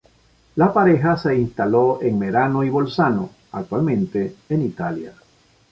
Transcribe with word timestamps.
La 0.55 0.73
pareja 0.73 1.15
se 1.15 1.35
instaló 1.35 1.99
en 2.01 2.17
Merano 2.17 2.63
y 2.63 2.71
Bolzano, 2.71 3.29
actualmente 3.51 4.35
en 4.49 4.63
Italia. 4.63 5.13